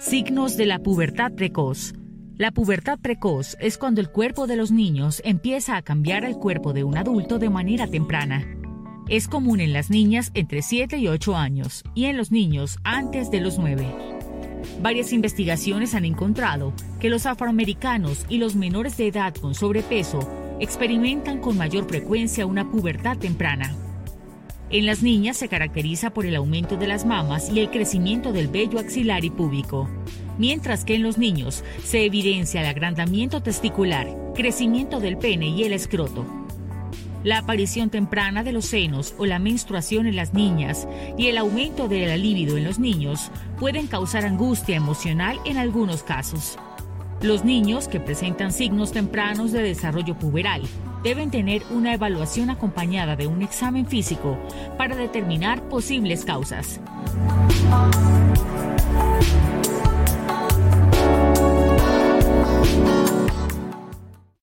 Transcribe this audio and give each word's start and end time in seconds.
Signos 0.00 0.56
de 0.56 0.64
la 0.64 0.78
pubertad 0.78 1.32
precoz. 1.32 1.92
La 2.38 2.52
pubertad 2.52 2.98
precoz 2.98 3.54
es 3.60 3.76
cuando 3.76 4.00
el 4.00 4.08
cuerpo 4.08 4.46
de 4.46 4.56
los 4.56 4.70
niños 4.70 5.20
empieza 5.26 5.76
a 5.76 5.82
cambiar 5.82 6.24
al 6.24 6.38
cuerpo 6.38 6.72
de 6.72 6.84
un 6.84 6.96
adulto 6.96 7.38
de 7.38 7.50
manera 7.50 7.86
temprana. 7.86 8.46
Es 9.10 9.28
común 9.28 9.60
en 9.60 9.74
las 9.74 9.90
niñas 9.90 10.30
entre 10.32 10.62
7 10.62 10.96
y 10.96 11.08
8 11.08 11.36
años 11.36 11.84
y 11.94 12.06
en 12.06 12.16
los 12.16 12.32
niños 12.32 12.78
antes 12.82 13.30
de 13.30 13.42
los 13.42 13.58
9. 13.58 13.86
Varias 14.80 15.12
investigaciones 15.12 15.94
han 15.94 16.06
encontrado 16.06 16.72
que 16.98 17.10
los 17.10 17.26
afroamericanos 17.26 18.24
y 18.30 18.38
los 18.38 18.56
menores 18.56 18.96
de 18.96 19.08
edad 19.08 19.34
con 19.34 19.54
sobrepeso 19.54 20.20
experimentan 20.60 21.40
con 21.40 21.58
mayor 21.58 21.86
frecuencia 21.86 22.46
una 22.46 22.70
pubertad 22.70 23.18
temprana. 23.18 23.76
En 24.72 24.86
las 24.86 25.02
niñas 25.02 25.36
se 25.36 25.48
caracteriza 25.48 26.10
por 26.10 26.26
el 26.26 26.36
aumento 26.36 26.76
de 26.76 26.86
las 26.86 27.04
mamas 27.04 27.50
y 27.50 27.58
el 27.58 27.70
crecimiento 27.70 28.32
del 28.32 28.46
vello 28.46 28.78
axilar 28.78 29.24
y 29.24 29.30
púbico, 29.30 29.88
mientras 30.38 30.84
que 30.84 30.94
en 30.94 31.02
los 31.02 31.18
niños 31.18 31.64
se 31.82 32.04
evidencia 32.04 32.60
el 32.60 32.68
agrandamiento 32.68 33.42
testicular, 33.42 34.06
crecimiento 34.32 35.00
del 35.00 35.18
pene 35.18 35.48
y 35.48 35.64
el 35.64 35.72
escroto. 35.72 36.24
La 37.24 37.38
aparición 37.38 37.90
temprana 37.90 38.44
de 38.44 38.52
los 38.52 38.64
senos 38.64 39.14
o 39.18 39.26
la 39.26 39.40
menstruación 39.40 40.06
en 40.06 40.14
las 40.14 40.34
niñas 40.34 40.86
y 41.18 41.26
el 41.26 41.38
aumento 41.38 41.88
de 41.88 42.06
la 42.06 42.16
libido 42.16 42.56
en 42.56 42.62
los 42.62 42.78
niños 42.78 43.32
pueden 43.58 43.88
causar 43.88 44.24
angustia 44.24 44.76
emocional 44.76 45.40
en 45.46 45.56
algunos 45.56 46.04
casos. 46.04 46.58
Los 47.22 47.44
niños 47.44 47.86
que 47.86 48.00
presentan 48.00 48.50
signos 48.50 48.92
tempranos 48.92 49.52
de 49.52 49.62
desarrollo 49.62 50.14
puberal 50.14 50.62
deben 51.02 51.30
tener 51.30 51.62
una 51.70 51.92
evaluación 51.92 52.48
acompañada 52.48 53.14
de 53.14 53.26
un 53.26 53.42
examen 53.42 53.86
físico 53.86 54.38
para 54.78 54.96
determinar 54.96 55.62
posibles 55.68 56.24
causas. 56.24 56.80